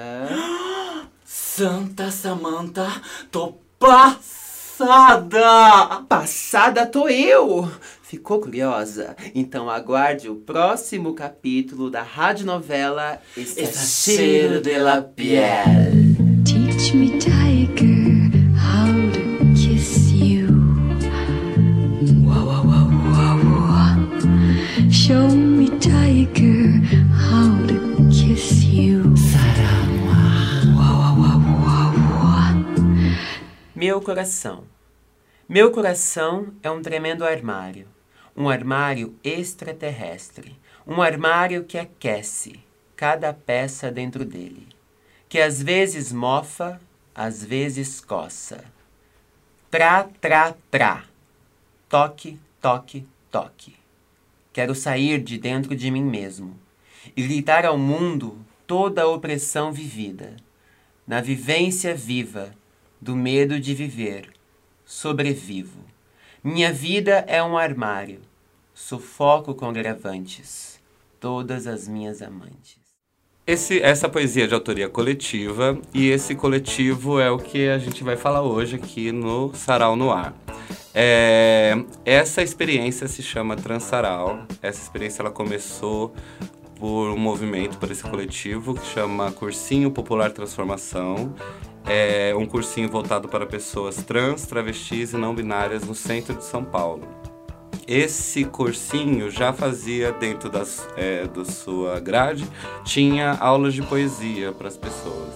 Santa 1.23 2.11
Samanta, 2.11 3.01
tô 3.31 3.55
passada. 3.79 5.39
Passada 6.09 6.85
tô 6.85 7.07
eu! 7.07 7.71
Ficou 8.07 8.39
curiosa? 8.39 9.15
Então 9.33 9.67
aguarde 9.67 10.29
o 10.29 10.35
próximo 10.35 11.15
capítulo 11.15 11.89
da 11.89 12.03
radionovela 12.03 13.19
Exagero 13.35 14.61
de 14.61 14.77
la 14.77 15.01
piel. 15.01 15.65
Teach 16.45 16.95
me, 16.95 17.17
tiger, 17.17 18.29
how 18.53 18.93
to 19.11 19.53
kiss 19.55 20.11
you. 20.13 20.45
Show 24.91 25.35
me, 25.35 25.69
tiger, 25.79 26.83
how 27.09 27.57
to 27.65 28.07
kiss 28.11 28.63
you. 28.67 29.15
Meu 33.75 33.99
coração. 33.99 34.63
Meu 35.49 35.71
coração 35.71 36.53
é 36.61 36.69
um 36.69 36.83
tremendo 36.83 37.25
armário. 37.25 37.94
Um 38.35 38.49
armário 38.49 39.15
extraterrestre. 39.23 40.57
Um 40.85 41.01
armário 41.01 41.63
que 41.63 41.77
aquece 41.77 42.59
cada 42.95 43.33
peça 43.33 43.91
dentro 43.91 44.25
dele. 44.25 44.67
Que 45.27 45.39
às 45.39 45.61
vezes 45.61 46.11
mofa, 46.11 46.79
às 47.13 47.43
vezes 47.43 47.99
coça. 47.99 48.63
Trá, 49.69 50.07
trá, 50.21 50.55
trá. 50.69 51.05
Toque, 51.89 52.39
toque, 52.61 53.05
toque. 53.31 53.75
Quero 54.53 54.73
sair 54.73 55.21
de 55.21 55.37
dentro 55.37 55.75
de 55.75 55.91
mim 55.91 56.03
mesmo 56.03 56.57
e 57.15 57.23
gritar 57.23 57.65
ao 57.65 57.77
mundo 57.77 58.37
toda 58.65 59.03
a 59.03 59.07
opressão 59.07 59.71
vivida. 59.71 60.35
Na 61.05 61.21
vivência 61.21 61.93
viva 61.93 62.53
do 62.99 63.15
medo 63.15 63.59
de 63.59 63.75
viver, 63.75 64.31
sobrevivo. 64.85 65.83
Minha 66.45 66.71
vida 66.71 67.25
é 67.27 67.41
um 67.41 67.57
armário, 67.57 68.19
sufoco 68.71 69.55
com 69.55 69.73
gravantes 69.73 70.79
todas 71.19 71.65
as 71.65 71.87
minhas 71.87 72.21
amantes. 72.21 72.77
Esse, 73.47 73.81
essa 73.81 74.07
poesia 74.07 74.43
é 74.43 74.47
de 74.47 74.53
autoria 74.53 74.87
coletiva 74.87 75.75
e 75.91 76.07
esse 76.07 76.35
coletivo 76.35 77.19
é 77.19 77.31
o 77.31 77.39
que 77.39 77.67
a 77.67 77.79
gente 77.79 78.03
vai 78.03 78.15
falar 78.15 78.43
hoje 78.43 78.75
aqui 78.75 79.11
no 79.11 79.55
Sarau 79.55 79.95
no 79.95 80.11
Ar. 80.11 80.35
É, 80.93 81.83
essa 82.05 82.43
experiência 82.43 83.07
se 83.07 83.23
chama 83.23 83.55
Transaral. 83.55 84.45
Essa 84.61 84.83
experiência 84.83 85.23
ela 85.23 85.31
começou 85.31 86.13
por 86.79 87.09
um 87.09 87.17
movimento, 87.17 87.79
por 87.79 87.89
esse 87.89 88.03
coletivo 88.03 88.75
que 88.75 88.85
chama 88.85 89.31
Cursinho 89.31 89.89
Popular 89.89 90.31
Transformação. 90.31 91.33
É 91.87 92.33
um 92.35 92.45
cursinho 92.45 92.89
voltado 92.89 93.27
para 93.27 93.45
pessoas 93.45 93.97
trans, 93.97 94.45
travestis 94.45 95.13
e 95.13 95.17
não 95.17 95.35
binárias 95.35 95.83
no 95.83 95.93
centro 95.93 96.35
de 96.35 96.43
São 96.43 96.63
Paulo 96.63 97.07
esse 97.87 98.45
cursinho 98.45 99.29
já 99.29 99.53
fazia 99.53 100.11
dentro 100.11 100.49
das, 100.49 100.87
é, 100.97 101.27
da 101.27 101.45
sua 101.45 101.99
grade, 101.99 102.45
tinha 102.83 103.33
aulas 103.33 103.73
de 103.73 103.81
poesia 103.83 104.51
para 104.51 104.67
as 104.67 104.77
pessoas. 104.77 105.33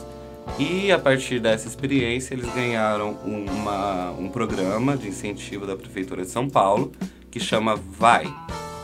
E 0.58 0.92
a 0.92 0.98
partir 0.98 1.40
dessa 1.40 1.68
experiência, 1.68 2.34
eles 2.34 2.52
ganharam 2.54 3.12
uma, 3.24 4.12
um 4.12 4.30
programa 4.30 4.98
de 4.98 5.08
incentivo 5.08 5.66
da 5.66 5.76
Prefeitura 5.76 6.24
de 6.24 6.30
São 6.30 6.50
Paulo 6.50 6.92
que 7.30 7.40
chama 7.40 7.76
VAI 7.76 8.26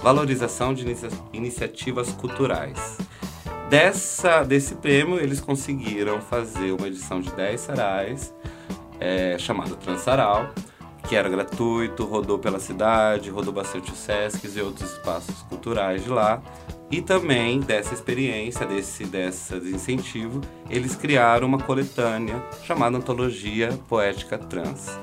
Valorização 0.03 0.71
de 0.71 0.83
Inicia 0.83 1.09
Iniciativas 1.33 2.11
Culturais. 2.11 2.99
Dessa, 3.69 4.43
desse 4.43 4.75
prêmio, 4.75 5.19
eles 5.19 5.41
conseguiram 5.41 6.21
fazer 6.21 6.71
uma 6.71 6.87
edição 6.87 7.19
de 7.19 7.31
10 7.31 7.59
sarais, 7.59 8.33
é, 8.99 9.37
chamada 9.39 9.75
Transaral, 9.75 10.49
que 11.07 11.15
era 11.15 11.27
gratuito, 11.27 12.05
rodou 12.05 12.37
pela 12.37 12.59
cidade, 12.59 13.29
rodou 13.29 13.53
bastante 13.53 13.91
o 13.91 13.95
Sesc 13.95 14.47
e 14.47 14.61
outros 14.61 14.91
espaços 14.91 15.41
culturais 15.43 16.03
de 16.03 16.09
lá. 16.09 16.41
E 16.91 17.01
também 17.01 17.59
dessa 17.59 17.93
experiência, 17.93 18.65
desse, 18.67 19.05
desse 19.05 19.55
incentivo, 19.55 20.41
eles 20.69 20.95
criaram 20.95 21.47
uma 21.47 21.57
coletânea 21.57 22.41
chamada 22.63 22.97
Antologia 22.97 23.69
Poética 23.89 24.37
Trans. 24.37 24.99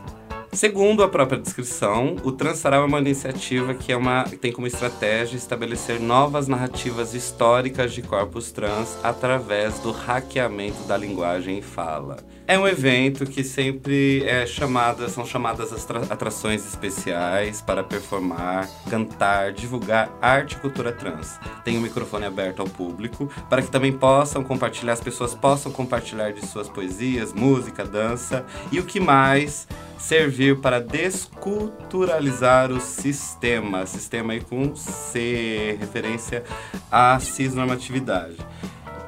Segundo 0.54 1.02
a 1.02 1.08
própria 1.08 1.40
descrição, 1.40 2.16
o 2.22 2.30
Transaral 2.30 2.82
é 2.82 2.86
uma 2.86 3.00
iniciativa 3.00 3.72
que 3.72 3.90
é 3.90 3.96
uma, 3.96 4.24
tem 4.24 4.52
como 4.52 4.66
estratégia 4.66 5.34
estabelecer 5.34 5.98
novas 5.98 6.46
narrativas 6.46 7.14
históricas 7.14 7.94
de 7.94 8.02
corpos 8.02 8.52
trans 8.52 8.98
através 9.02 9.78
do 9.78 9.90
hackeamento 9.90 10.82
da 10.82 10.94
linguagem 10.94 11.58
e 11.58 11.62
fala. 11.62 12.18
É 12.46 12.58
um 12.58 12.68
evento 12.68 13.24
que 13.24 13.42
sempre 13.42 14.24
é 14.24 14.44
chamada, 14.44 15.08
são 15.08 15.24
chamadas 15.24 15.72
atrações 16.10 16.66
especiais 16.66 17.62
para 17.62 17.82
performar, 17.82 18.68
cantar, 18.90 19.52
divulgar 19.52 20.10
arte 20.20 20.52
e 20.56 20.58
cultura 20.58 20.92
trans. 20.92 21.40
Tem 21.64 21.76
o 21.76 21.78
um 21.78 21.82
microfone 21.82 22.26
aberto 22.26 22.60
ao 22.60 22.68
público 22.68 23.26
para 23.48 23.62
que 23.62 23.70
também 23.70 23.92
possam 23.92 24.44
compartilhar, 24.44 24.92
as 24.92 25.00
pessoas 25.00 25.34
possam 25.34 25.72
compartilhar 25.72 26.30
de 26.30 26.44
suas 26.44 26.68
poesias, 26.68 27.32
música, 27.32 27.86
dança 27.86 28.44
e 28.70 28.78
o 28.78 28.84
que 28.84 29.00
mais 29.00 29.66
servir 30.02 30.60
para 30.60 30.80
desculturalizar 30.80 32.72
o 32.72 32.80
sistema, 32.80 33.86
sistema 33.86 34.32
aí 34.32 34.40
com 34.40 34.74
C, 34.74 35.76
referência 35.78 36.42
à 36.90 37.18
cisnormatividade. 37.20 38.36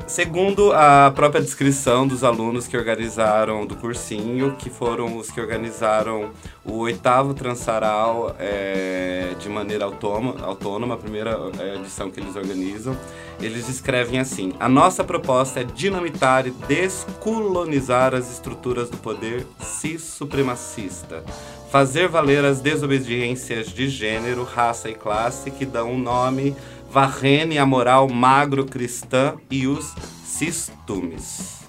Segundo 0.07 0.71
a 0.73 1.11
própria 1.15 1.41
descrição 1.41 2.07
dos 2.07 2.23
alunos 2.23 2.69
que 2.69 2.77
organizaram 2.77 3.65
do 3.65 3.75
cursinho, 3.75 4.55
que 4.57 4.69
foram 4.69 5.17
os 5.17 5.31
que 5.31 5.41
organizaram 5.41 6.31
o 6.63 6.77
oitavo 6.77 7.33
Transaral 7.33 8.37
é, 8.39 9.35
de 9.39 9.49
maneira 9.49 9.87
autônoma, 9.87 10.45
autônoma, 10.45 10.95
a 10.95 10.99
primeira 10.99 11.39
é, 11.59 11.77
edição 11.77 12.11
que 12.11 12.21
eles 12.21 12.37
organizam, 12.37 12.95
eles 13.41 13.67
escrevem 13.69 14.21
assim: 14.21 14.53
A 14.61 14.69
nossa 14.69 15.03
proposta 15.03 15.61
é 15.61 15.65
dinamitar 15.65 16.47
e 16.47 16.51
descolonizar 16.51 18.15
as 18.15 18.31
estruturas 18.31 18.91
do 18.91 18.99
poder 18.99 19.47
cis-supremacista, 19.59 21.25
fazer 21.71 22.09
valer 22.09 22.45
as 22.45 22.61
desobediências 22.61 23.69
de 23.69 23.89
gênero, 23.89 24.45
raça 24.45 24.91
e 24.91 24.95
classe 24.95 25.51
que 25.51 25.65
dão 25.65 25.93
um 25.93 25.99
nome 25.99 26.55
varrene 26.95 27.59
a 27.59 27.67
moral 27.67 28.09
magro-cristã 28.09 29.37
e 29.51 29.67
os 29.67 29.97
cistumes. 30.25 31.65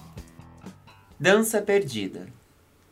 Dança 1.19 1.59
perdida. 1.63 2.27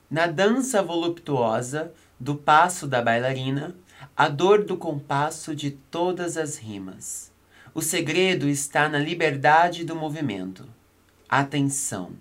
Na 0.09 0.25
dança 0.25 0.81
voluptuosa 0.81 1.93
do 2.19 2.33
passo 2.33 2.87
da 2.87 3.03
bailarina, 3.03 3.75
a 4.17 4.27
dor 4.27 4.65
do 4.65 4.75
compasso 4.75 5.55
de 5.55 5.69
todas 5.69 6.35
as 6.35 6.57
rimas. 6.57 7.31
O 7.71 7.83
segredo 7.83 8.49
está 8.49 8.89
na 8.89 8.97
liberdade 8.97 9.85
do 9.85 9.95
movimento. 9.95 10.67
Atenção! 11.29 12.13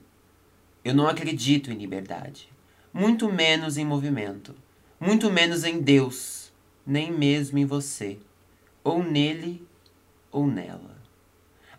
Eu 0.84 0.94
não 0.94 1.08
acredito 1.08 1.72
em 1.72 1.78
liberdade. 1.78 2.50
muito 2.92 3.32
menos 3.32 3.78
em 3.78 3.86
movimento, 3.86 4.54
muito 5.00 5.30
menos 5.30 5.64
em 5.64 5.80
Deus, 5.80 6.52
nem 6.86 7.10
mesmo 7.10 7.56
em 7.56 7.64
você, 7.64 8.18
ou 8.84 9.02
nele 9.02 9.66
ou 10.32 10.46
nela. 10.46 10.96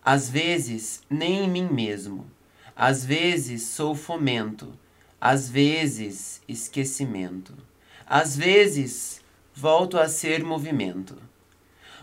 Às 0.05 0.29
vezes, 0.29 1.01
nem 1.09 1.45
em 1.45 1.49
mim 1.49 1.67
mesmo. 1.67 2.25
Às 2.75 3.03
vezes 3.03 3.63
sou 3.63 3.95
fomento, 3.95 4.71
às 5.19 5.49
vezes 5.49 6.41
esquecimento. 6.47 7.53
Às 8.05 8.37
vezes 8.37 9.21
volto 9.53 9.97
a 9.97 10.07
ser 10.07 10.43
movimento. 10.43 11.17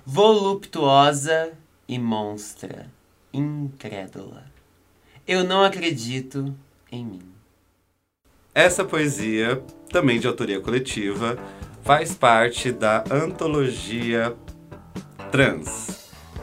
Voluptuosa 0.05 1.53
e 1.87 1.99
monstra, 1.99 2.91
incrédula. 3.33 4.45
Eu 5.27 5.45
não 5.45 5.63
acredito 5.63 6.55
em 6.91 7.05
mim. 7.05 7.23
Essa 8.55 8.85
poesia, 8.85 9.63
também 9.91 10.19
de 10.19 10.27
autoria 10.27 10.61
coletiva, 10.61 11.39
faz 11.83 12.15
parte 12.15 12.73
da 12.73 13.05
antologia 13.11 14.35
Trans. 15.31 16.00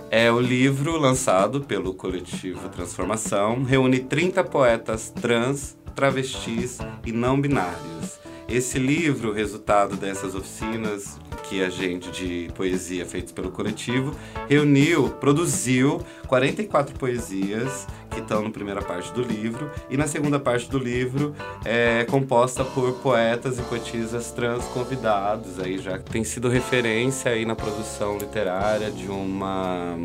É 0.10 0.32
o 0.32 0.40
livro 0.40 0.98
lançado 0.98 1.60
pelo 1.60 1.94
coletivo 1.94 2.70
Transformação, 2.70 3.64
reúne 3.64 4.00
30 4.00 4.42
poetas 4.46 5.10
trans, 5.10 5.78
travestis 5.94 6.78
e 7.06 7.12
não 7.12 7.40
binários. 7.42 8.18
Esse 8.48 8.80
livro, 8.80 9.34
resultado 9.34 9.98
dessas 9.98 10.34
oficinas 10.34 11.20
que 11.50 11.62
a 11.62 11.70
gente 11.70 12.10
de 12.10 12.50
poesia 12.56 13.06
feitas 13.06 13.34
pelo 13.34 13.52
coletivo 13.52 14.16
reuniu, 14.48 15.10
produziu 15.10 16.02
44 16.28 16.98
poesias 16.98 17.86
que 18.17 18.21
estão 18.21 18.41
na 18.41 18.50
primeira 18.50 18.81
parte 18.81 19.13
do 19.13 19.21
livro. 19.21 19.69
E 19.89 19.95
na 19.95 20.07
segunda 20.07 20.39
parte 20.39 20.69
do 20.69 20.79
livro 20.79 21.36
é 21.63 22.03
composta 22.05 22.65
por 22.65 22.93
poetas 22.95 23.59
e 23.59 23.62
poetisas 23.62 24.31
trans 24.31 24.65
convidados 24.65 25.59
aí 25.59 25.77
já 25.77 26.00
tem 26.00 26.24
sido 26.24 26.50
referência 26.50 27.31
aí 27.31 27.45
na 27.45 27.55
produção 27.55 28.17
literária 28.17 28.89
de 28.89 29.07
uma 29.07 29.95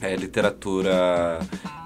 é, 0.00 0.14
literatura 0.16 1.38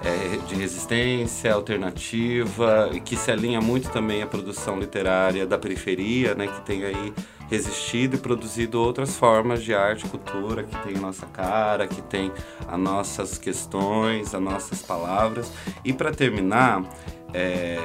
é, 0.03 0.37
de 0.47 0.55
resistência 0.55 1.53
alternativa 1.53 2.91
e 2.93 3.01
que 3.01 3.17
se 3.17 3.31
alinha 3.31 3.61
muito 3.61 3.91
também 3.91 4.23
à 4.23 4.27
produção 4.27 4.79
literária 4.79 5.47
da 5.47 5.59
periferia, 5.59 6.35
né, 6.35 6.47
que 6.47 6.61
tem 6.63 6.85
aí 6.85 7.13
resistido 7.51 8.15
e 8.15 8.19
produzido 8.19 8.81
outras 8.81 9.17
formas 9.17 9.63
de 9.63 9.75
arte 9.75 10.07
e 10.07 10.09
cultura 10.09 10.63
que 10.63 10.77
tem 10.83 10.97
a 10.97 11.01
nossa 11.01 11.27
cara, 11.27 11.89
que 11.89 12.01
tem 12.01 12.33
as 12.67 12.79
nossas 12.79 13.37
questões, 13.37 14.33
as 14.35 14.41
nossas 14.41 14.81
palavras. 14.81 15.51
E 15.85 15.93
para 15.93 16.13
terminar, 16.13 16.85
é, 17.35 17.79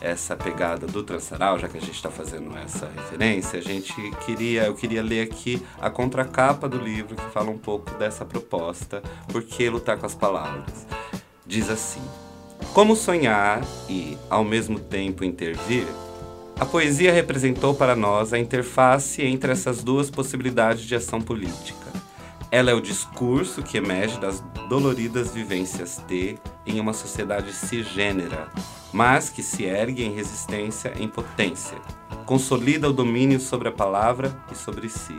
essa 0.00 0.34
pegada 0.34 0.86
do 0.86 1.02
Transaral, 1.02 1.58
já 1.58 1.68
que 1.68 1.76
a 1.76 1.80
gente 1.80 1.92
está 1.92 2.10
fazendo 2.10 2.56
essa 2.56 2.88
referência, 2.94 3.58
a 3.58 3.62
gente 3.62 3.92
queria, 4.24 4.64
eu 4.64 4.74
queria 4.74 5.02
ler 5.02 5.22
aqui 5.22 5.62
a 5.78 5.90
contracapa 5.90 6.68
do 6.68 6.78
livro 6.78 7.14
que 7.14 7.30
fala 7.32 7.50
um 7.50 7.58
pouco 7.58 7.90
dessa 7.98 8.24
proposta, 8.24 9.02
por 9.30 9.42
que 9.42 9.68
lutar 9.68 9.98
com 9.98 10.06
as 10.06 10.14
palavras. 10.14 10.86
Diz 11.46 11.68
assim: 11.68 12.02
Como 12.72 12.96
sonhar 12.96 13.62
e, 13.88 14.16
ao 14.30 14.44
mesmo 14.44 14.78
tempo, 14.78 15.24
intervir? 15.24 15.86
A 16.58 16.64
poesia 16.64 17.12
representou 17.12 17.74
para 17.74 17.94
nós 17.94 18.32
a 18.32 18.38
interface 18.38 19.22
entre 19.22 19.52
essas 19.52 19.82
duas 19.82 20.10
possibilidades 20.10 20.84
de 20.84 20.94
ação 20.94 21.20
política. 21.20 21.92
Ela 22.50 22.70
é 22.70 22.74
o 22.74 22.80
discurso 22.80 23.62
que 23.62 23.76
emerge 23.76 24.18
das 24.18 24.40
doloridas 24.66 25.34
vivências 25.34 25.98
T 26.08 26.38
em 26.64 26.80
uma 26.80 26.94
sociedade 26.94 27.52
cisgênera, 27.52 28.48
mas 28.90 29.28
que 29.28 29.42
se 29.42 29.64
ergue 29.64 30.02
em 30.02 30.14
resistência 30.14 30.94
em 30.98 31.06
potência, 31.06 31.76
consolida 32.24 32.88
o 32.88 32.92
domínio 32.92 33.38
sobre 33.38 33.68
a 33.68 33.72
palavra 33.72 34.34
e 34.50 34.54
sobre 34.54 34.88
si. 34.88 35.16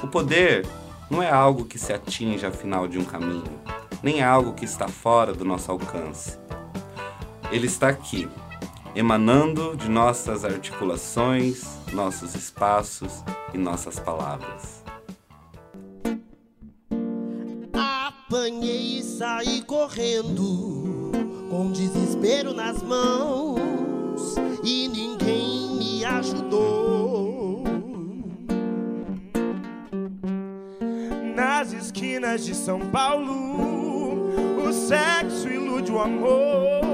O 0.00 0.06
poder 0.06 0.64
não 1.10 1.20
é 1.20 1.30
algo 1.30 1.64
que 1.64 1.78
se 1.78 1.92
atinge 1.92 2.46
ao 2.46 2.52
final 2.52 2.86
de 2.86 3.00
um 3.00 3.04
caminho, 3.04 3.60
nem 4.00 4.20
é 4.20 4.24
algo 4.24 4.54
que 4.54 4.64
está 4.64 4.86
fora 4.86 5.32
do 5.32 5.44
nosso 5.44 5.72
alcance. 5.72 6.38
Ele 7.50 7.66
está 7.66 7.88
aqui, 7.88 8.28
emanando 8.94 9.76
de 9.76 9.88
nossas 9.88 10.44
articulações, 10.44 11.64
nossos 11.92 12.34
espaços 12.34 13.24
e 13.54 13.58
nossas 13.58 13.98
palavras. 13.98 14.82
Apanhei 17.72 18.98
e 18.98 19.02
saí 19.02 19.62
correndo, 19.62 21.12
com 21.50 21.70
desespero 21.72 22.52
nas 22.52 22.82
mãos, 22.82 24.34
e 24.62 24.88
ninguém 24.88 25.76
me 25.76 26.04
ajudou. 26.04 27.62
Nas 31.34 31.72
esquinas 31.72 32.44
de 32.44 32.54
São 32.54 32.80
Paulo, 32.90 34.32
o 34.66 34.72
sexo 34.72 35.48
ilude 35.48 35.92
o 35.92 36.00
amor, 36.00 36.91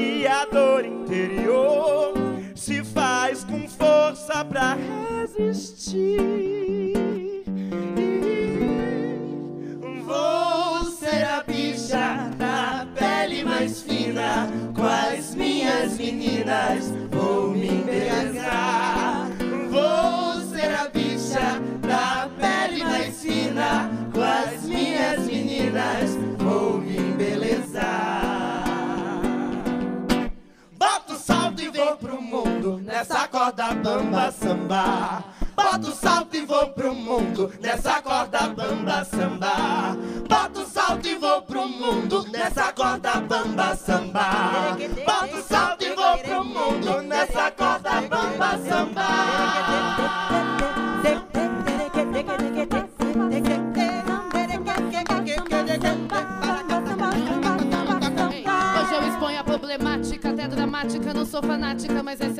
e 0.00 0.26
a 0.26 0.46
dor 0.46 0.84
interior 0.84 2.14
se 2.54 2.82
faz 2.82 3.44
com 3.44 3.68
força 3.68 4.42
pra 4.44 4.76
resistir. 5.18 6.20
Vou 10.04 10.84
ser 10.90 11.24
a 11.24 11.42
bicha 11.42 12.30
da 12.38 12.86
pele 12.98 13.44
mais 13.44 13.82
fina, 13.82 14.48
com 14.74 14.86
as 14.86 15.34
minhas 15.34 15.98
meninas 15.98 16.92
nessa 33.00 33.26
corda 33.28 33.74
bamba 33.74 34.30
samba. 34.30 35.24
Boto 35.56 35.88
o 35.88 35.92
salto 35.92 36.36
e 36.36 36.44
vou 36.44 36.68
pro 36.68 36.94
mundo 36.94 37.50
nessa 37.58 38.02
corda 38.02 38.48
bamba 38.48 39.04
samba. 39.04 39.96
Boto 40.28 40.60
o 40.60 40.66
salto 40.66 41.08
e 41.08 41.14
vou 41.14 41.40
pro 41.40 41.66
mundo 41.66 42.26
nessa 42.30 42.70
corda 42.74 43.20
bamba 43.22 43.74
samba. 43.74 44.76
Boto 45.06 45.36
o 45.36 45.42
salto 45.42 45.82
e 45.82 45.94
vou 45.94 46.18
pro 46.18 46.44
mundo 46.44 47.02
nessa 47.02 47.50
corda 47.52 48.02
bamba 48.02 48.50
Hoje 58.80 58.94
eu 58.94 59.08
exponho 59.08 59.40
a 59.40 59.44
problemática, 59.44 60.30
até 60.30 60.48
dramática. 60.48 61.14
Não 61.14 61.24
sou 61.24 61.42
fanática, 61.42 62.02
mas 62.02 62.20
essa 62.20 62.39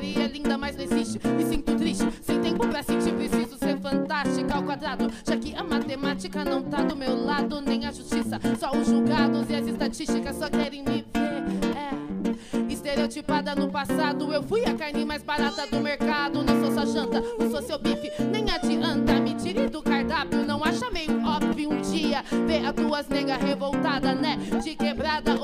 Teoria 0.00 0.24
é 0.24 0.28
linda, 0.28 0.56
mas 0.56 0.74
não 0.74 0.82
existe. 0.82 1.20
Me 1.28 1.44
sinto 1.44 1.76
triste, 1.76 2.08
sem 2.22 2.40
tempo 2.40 2.66
pra 2.66 2.82
sentir. 2.82 3.12
Preciso 3.12 3.58
ser 3.58 3.78
fantástica 3.78 4.54
ao 4.54 4.62
quadrado. 4.62 5.12
Já 5.28 5.36
que 5.36 5.54
a 5.54 5.62
matemática 5.62 6.42
não 6.42 6.62
tá 6.62 6.82
do 6.82 6.96
meu 6.96 7.22
lado, 7.22 7.60
nem 7.60 7.84
a 7.84 7.92
justiça. 7.92 8.40
Só 8.58 8.70
os 8.70 8.86
julgados 8.86 9.50
e 9.50 9.54
as 9.54 9.66
estatísticas 9.66 10.36
só 10.36 10.48
querem 10.48 10.82
me 10.82 11.04
ver. 11.12 11.76
É. 11.76 12.72
Estereotipada 12.72 13.54
no 13.54 13.70
passado, 13.70 14.32
eu 14.32 14.42
fui 14.42 14.64
a 14.64 14.74
carne 14.74 15.04
mais 15.04 15.22
barata 15.22 15.66
do 15.66 15.80
mercado. 15.80 16.42
Não 16.42 16.60
sou 16.62 16.72
sua 16.72 16.86
janta, 16.86 17.22
não 17.38 17.50
sou 17.50 17.60
seu 17.60 17.78
bife, 17.78 18.10
nem 18.32 18.50
adianta. 18.50 19.20
Me 19.20 19.34
tire 19.34 19.68
do 19.68 19.82
cardápio, 19.82 20.46
não 20.46 20.64
acha 20.64 20.90
meio 20.90 21.22
óbvio 21.22 21.70
um 21.70 21.80
dia 21.82 22.24
ver 22.46 22.64
as 22.64 22.72
duas 22.72 23.06
negas 23.06 23.42
revoltadas, 23.42 24.18
né? 24.18 24.38
De 24.62 24.74
quebrada 24.74 25.34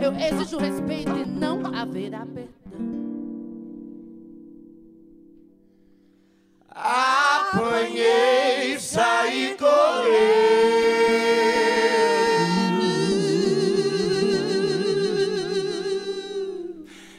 Eu 0.00 0.14
exijo 0.14 0.58
respeito 0.58 1.10
e 1.16 1.24
não 1.26 1.66
haverá 1.74 2.26
perdão. 2.26 2.58
Apanhei, 7.50 8.78
saí 8.78 9.56
correndo. 9.58 10.68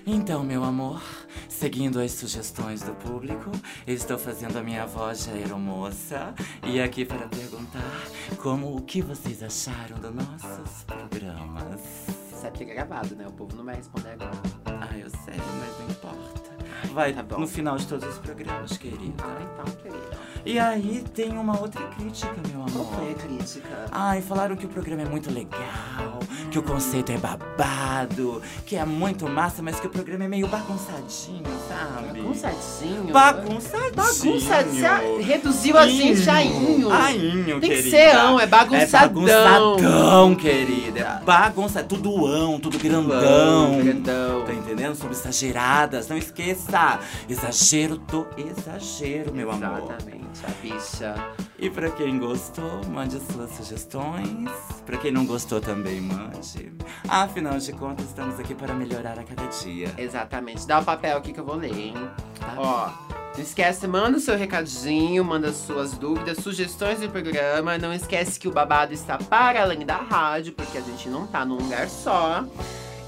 Então, 0.05 0.43
meu 0.43 0.63
amor, 0.63 1.01
seguindo 1.47 1.99
as 1.99 2.11
sugestões 2.13 2.81
do 2.81 2.93
público, 2.93 3.51
estou 3.85 4.17
fazendo 4.17 4.57
a 4.57 4.63
minha 4.63 4.85
voz 4.85 5.25
de 5.25 5.31
aeromoça 5.31 6.33
e 6.63 6.79
aqui 6.79 7.03
para 7.03 7.27
perguntar 7.27 8.01
como 8.37 8.75
o 8.75 8.81
que 8.81 9.01
vocês 9.01 9.43
acharam 9.43 9.99
dos 9.99 10.13
nossos 10.13 10.83
programas. 10.83 12.18
Sabe 12.41 12.57
que 12.57 12.63
é 12.63 12.73
gravado, 12.73 13.15
né? 13.15 13.27
O 13.27 13.31
povo 13.31 13.55
não 13.55 13.65
vai 13.65 13.75
responder 13.75 14.11
agora. 14.11 14.31
Ah, 14.65 14.97
eu 14.97 15.09
sei, 15.09 15.35
mas 15.59 15.79
não 15.79 15.89
importa. 15.89 16.49
Vai 16.93 17.13
Tá 17.13 17.21
bom. 17.23 17.39
no 17.39 17.47
final 17.47 17.75
de 17.77 17.85
todos 17.85 18.07
os 18.07 18.17
programas, 18.19 18.77
querida. 18.77 19.23
Ah, 19.23 19.37
então, 19.41 19.75
querida. 19.75 20.17
E 20.45 20.57
aí 20.57 21.03
tem 21.13 21.37
uma 21.37 21.59
outra 21.59 21.85
crítica, 21.89 22.33
meu 22.49 22.61
amor. 22.63 22.71
Qual 22.71 22.85
foi 22.93 23.11
a 23.11 23.15
crítica? 23.15 23.85
Ai, 23.91 24.21
falaram 24.21 24.55
que 24.55 24.65
o 24.65 24.69
programa 24.69 25.01
é 25.01 25.05
muito 25.05 25.29
legal, 25.31 26.18
que 26.49 26.57
o 26.57 26.63
conceito 26.63 27.11
é 27.11 27.17
babado, 27.17 28.41
que 28.65 28.75
é 28.75 28.83
muito 28.83 29.27
massa, 29.29 29.61
mas 29.61 29.79
que 29.79 29.87
o 29.87 29.89
programa 29.89 30.25
é 30.25 30.27
meio 30.27 30.47
bagunçadinho, 30.47 31.43
sabe? 31.67 32.21
Bagunçadinho? 32.21 33.13
Bagunçadinho. 33.13 33.95
Bagunçadinho. 33.95 35.21
Reduziu 35.21 35.77
a 35.77 35.87
gente 35.87 36.29
a 36.29 36.43
inho. 36.43 36.91
Ainho, 36.91 37.59
Tem 37.59 37.69
que 37.69 37.75
querida. 37.81 37.89
ser 37.89 38.15
ão, 38.15 38.39
é 38.39 38.47
bagunçadão. 38.47 39.27
É 39.27 39.43
bagunçadão, 39.43 40.35
querida. 40.35 40.99
É 41.21 41.25
bagunça, 41.25 41.83
tudo 41.83 42.25
ão, 42.25 42.59
tudo 42.59 42.79
grandão. 42.79 43.79
Grandão. 43.81 44.43
Tá 44.45 44.53
entendendo? 44.69 44.95
Sobre 44.95 45.15
exageradas. 45.15 46.07
Não 46.07 46.17
esqueça. 46.17 46.99
Exagero 47.27 47.97
do 47.97 48.27
exagero, 48.37 49.33
meu 49.33 49.49
amor. 49.51 49.79
Exatamente, 49.79 50.45
a 50.45 50.49
bicha. 50.61 51.15
E 51.57 51.69
pra 51.69 51.89
quem 51.91 52.19
gostou, 52.19 52.81
mande 52.87 53.19
suas 53.31 53.51
sugestões. 53.51 54.49
Pra 54.85 54.97
quem 54.97 55.11
não 55.11 55.25
gostou 55.25 55.59
também, 55.59 55.99
mande. 55.99 56.71
Afinal 57.07 57.57
de 57.57 57.73
contas, 57.73 58.05
estamos 58.05 58.39
aqui 58.39 58.53
para 58.53 58.73
melhorar 58.73 59.19
a 59.19 59.23
cada 59.23 59.47
dia. 59.47 59.93
Exatamente. 59.97 60.67
Dá 60.67 60.79
o 60.79 60.85
papel 60.85 61.17
aqui 61.17 61.33
que 61.33 61.39
eu 61.39 61.45
vou 61.45 61.55
ler, 61.55 61.75
hein? 61.75 61.93
Tá. 62.39 62.53
Ó, 62.57 62.89
não 63.35 63.43
esquece, 63.43 63.87
manda 63.87 64.17
o 64.17 64.21
seu 64.21 64.37
recadinho, 64.37 65.23
manda 65.25 65.51
suas 65.51 65.93
dúvidas, 65.93 66.37
sugestões 66.37 66.99
do 66.99 67.09
programa. 67.09 67.77
Não 67.77 67.93
esquece 67.93 68.39
que 68.39 68.47
o 68.47 68.51
babado 68.51 68.93
está 68.93 69.17
para 69.17 69.61
além 69.61 69.85
da 69.85 69.97
rádio, 69.97 70.53
porque 70.53 70.77
a 70.77 70.81
gente 70.81 71.09
não 71.09 71.27
tá 71.27 71.43
num 71.45 71.55
lugar 71.55 71.89
só. 71.89 72.45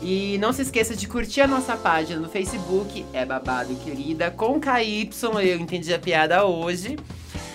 E 0.02 0.40
não 0.40 0.52
se 0.52 0.64
esqueça 0.64 0.96
de 0.96 1.08
curtir 1.08 1.42
a 1.42 1.48
nossa 1.48 1.78
página 1.78 2.20
no 2.20 2.28
Facebook, 2.28 3.06
é 3.14 3.24
Babado 3.24 3.76
Querida, 3.76 4.32
com 4.32 4.60
KY, 4.60 5.12
eu 5.44 5.60
entendi 5.60 5.94
a 5.94 6.00
piada 6.00 6.44
hoje. 6.44 6.98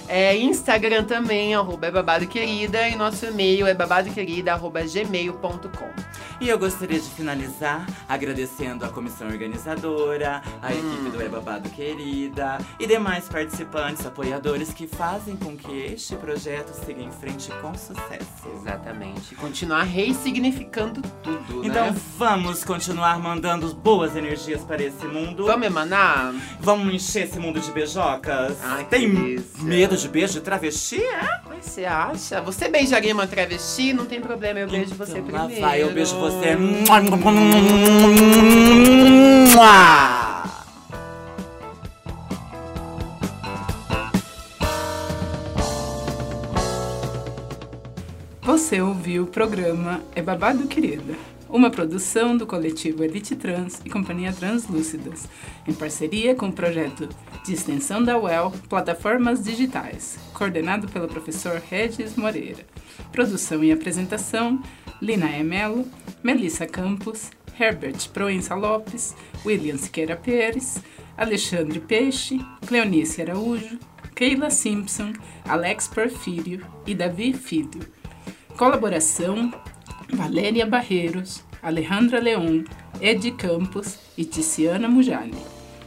É, 0.09 0.37
Instagram 0.37 1.05
também, 1.05 1.55
arroba 1.55 1.87
é 1.89 1.91
babado 1.91 2.29
querida, 2.29 2.89
e 2.89 2.95
nosso 2.95 3.27
e-mail 3.27 3.67
é 3.67 3.75
babadoquerida.gmail.com. 3.75 6.16
E 6.39 6.49
eu 6.51 6.59
gostaria 6.59 7.01
de 7.01 7.09
finalizar 7.09 7.87
agradecendo 8.09 8.85
a 8.85 8.89
comissão 8.91 9.27
organizadora, 9.27 10.43
a 10.61 10.73
equipe 10.73 11.11
do 11.11 11.23
É 11.23 11.29
Babado 11.29 11.69
Querida 11.71 12.59
e 12.79 12.87
demais 12.87 13.27
participantes, 13.27 14.05
apoiadores 14.05 14.73
que 14.75 14.87
fazem 14.87 15.35
com 15.35 15.57
que 15.57 15.73
este 15.73 16.15
projeto 16.17 16.73
siga 16.85 17.01
em 17.03 17.11
frente 17.11 17.51
com 17.63 17.73
sucesso. 17.75 18.27
Exatamente. 18.55 19.35
Continuar 19.35 19.85
ressignificando 19.85 21.01
tudo, 21.23 21.65
Então 21.65 21.87
né? 21.93 21.97
vamos 22.19 22.63
continuar 22.65 23.19
mandando 23.19 23.75
boas 23.75 24.15
energias 24.15 24.63
para 24.63 24.83
esse 24.83 25.07
mundo. 25.07 25.47
Vamos 25.47 25.67
emanar? 25.67 26.35
Vamos 26.61 26.93
encher 26.95 27.25
esse 27.25 27.39
mundo 27.39 27.59
de 27.61 27.71
beijocas? 27.73 28.59
Ai, 28.63 28.85
Tem 28.85 29.09
medo 29.09 29.97
de 29.97 30.09
beijo 30.09 30.35
de 30.35 30.41
travesti? 30.43 31.03
É? 31.03 31.41
Você 31.67 31.85
acha? 31.85 32.41
Você 32.41 32.69
beijaria 32.69 33.13
uma 33.13 33.27
travesti? 33.27 33.93
Não 33.93 34.07
tem 34.07 34.21
problema, 34.21 34.61
eu 34.61 34.69
beijo 34.69 34.95
você 34.95 35.19
Então 35.19 35.33
lá 35.33 35.41
primeiro. 35.41 35.61
vai, 35.61 35.83
eu 35.83 35.93
beijo 35.93 36.17
você. 36.19 36.57
Você 48.43 48.81
ouviu 48.81 49.25
o 49.25 49.27
programa 49.27 50.01
É 50.15 50.23
Babado 50.23 50.67
Querida, 50.69 51.15
uma 51.49 51.71
produção 51.71 52.37
do 52.37 52.47
coletivo 52.47 53.05
Elite 53.05 53.37
Trans 53.37 53.81
e 53.85 53.91
Companhia 53.91 54.33
Translúcidas, 54.33 55.29
em 55.67 55.73
parceria 55.73 56.35
com 56.35 56.49
o 56.49 56.53
projeto 56.53 57.09
de 57.45 57.53
extensão 57.53 58.03
da 58.03 58.19
UEL 58.19 58.53
Plataformas 58.69 59.43
Digitais, 59.43 60.19
coordenado 60.33 60.89
pelo 60.89 61.09
professor 61.09 61.63
Regis 61.71 62.17
Moreira. 62.17 62.67
Produção 63.13 63.63
e 63.63 63.73
apresentação: 63.73 64.61
Lina 65.01 65.31
Emelo, 65.37 65.87
Melissa 66.23 66.67
Campos, 66.67 67.31
Herbert 67.59 68.11
Proença 68.11 68.55
Lopes, 68.55 69.15
William 69.45 69.77
Siqueira 69.77 70.17
Pérez, 70.17 70.83
Alexandre 71.17 71.81
Peixe, 71.81 72.39
Cleonice 72.67 73.23
Araújo, 73.23 73.79
Keila 74.15 74.51
Simpson, 74.51 75.13
Alex 75.45 75.89
Porfírio 75.89 76.67
e 76.87 76.95
Davi 76.95 77.33
Filho. 77.33 77.81
Colaboração: 78.57 79.53
Valéria 80.13 80.65
Barreiros, 80.67 81.43
Alejandra 81.63 82.21
Leon, 82.21 82.63
Edi 83.01 83.33
Campos 83.33 83.99
e 84.17 84.25
Tiziana 84.25 84.89
Mujali. 84.89 85.37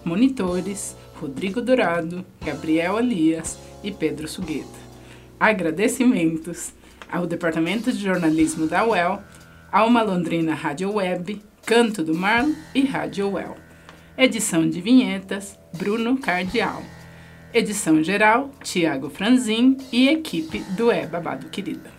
Monitores: 0.04 0.96
Rodrigo 1.16 1.62
Dourado, 1.62 2.26
Gabriel 2.44 3.00
Elias 3.00 3.58
e 3.84 3.92
Pedro 3.92 4.28
Sugueta. 4.28 4.80
Agradecimentos 5.40 6.74
ao 7.12 7.26
Departamento 7.26 7.92
de 7.92 8.04
Jornalismo 8.04 8.68
da 8.68 8.86
UEL, 8.86 9.22
Alma 9.72 10.02
Londrina 10.02 10.54
Rádio 10.54 10.94
Web, 10.96 11.42
Canto 11.66 12.04
do 12.04 12.14
Mar 12.14 12.46
e 12.76 12.82
Rádio 12.82 13.30
UEL. 13.34 13.56
Edição 14.18 14.70
de 14.70 14.82
vinhetas: 14.82 15.58
Bruno 15.78 16.18
Cardial. 16.18 16.84
Edição 17.54 18.04
geral: 18.04 18.52
Tiago 18.64 19.10
Franzin 19.10 19.78
e 19.92 20.10
equipe 20.10 20.60
do 20.76 20.92
É 20.92 21.08
Babado 21.08 21.48
Querida. 21.50 21.99